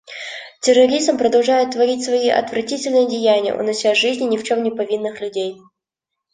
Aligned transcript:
Терроризм 0.61 1.19
продолжает 1.19 1.73
творить 1.73 2.03
свои 2.03 2.27
отвратительные 2.27 3.07
деяния, 3.07 3.53
унося 3.53 3.93
жизни 3.93 4.23
ни 4.23 4.37
в 4.39 4.43
чем 4.43 4.63
не 4.63 4.71
повинных 4.71 5.21
людей. 5.21 5.57